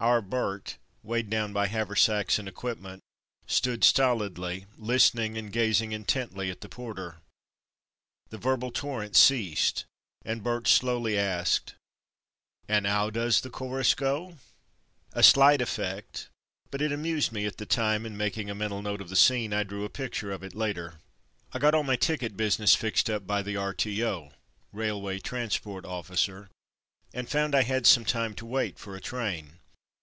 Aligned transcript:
^'Our 0.00 0.20
Bert'' 0.28 0.78
weighed 1.04 1.30
down 1.30 1.52
by 1.52 1.68
haversacks 1.68 2.36
and 2.40 2.48
equipment, 2.48 3.00
stood 3.46 3.84
stolidly 3.84 4.66
listening 4.76 5.38
and 5.38 5.52
gazing 5.52 5.92
intently 5.92 6.50
at 6.50 6.60
the 6.60 6.68
porter. 6.68 7.18
The 8.30 8.36
verbal 8.36 8.72
torrent 8.72 9.14
ceased, 9.14 9.84
and 10.24 10.42
Bert 10.42 10.66
slowly 10.66 11.16
asked, 11.16 11.76
"And 12.66 12.84
'ow 12.84 13.10
does 13.10 13.42
the 13.42 13.48
chorus 13.48 13.94
go?" 13.94 14.38
A 15.12 15.22
slight 15.22 15.60
effect, 15.62 16.28
but 16.72 16.82
it 16.82 16.90
amused 16.90 17.30
me 17.30 17.46
at 17.46 17.58
the 17.58 17.64
time, 17.66 18.04
and 18.04 18.18
making 18.18 18.50
a 18.50 18.56
mental 18.56 18.82
note 18.82 19.00
of 19.00 19.08
the 19.08 19.14
scene, 19.14 19.52
I 19.52 19.62
drew 19.62 19.84
a 19.84 19.88
picture 19.88 20.32
of 20.32 20.42
it 20.42 20.52
later. 20.56 20.98
I 21.52 21.60
got 21.60 21.76
all 21.76 21.84
my 21.84 21.94
ticket 21.94 22.36
business 22.36 22.74
fixed 22.74 23.08
up 23.08 23.24
by 23.24 23.40
the 23.42 23.56
R.T.O. 23.56 24.32
(Railway 24.72 25.20
Transport 25.20 25.84
Officer) 25.84 26.50
and 27.14 27.28
found 27.28 27.54
I 27.54 27.62
had 27.62 27.86
some 27.86 28.04
time 28.04 28.34
to 28.34 28.44
wait 28.44 28.80
for 28.80 28.96
a 28.96 29.00
train. 29.00 29.60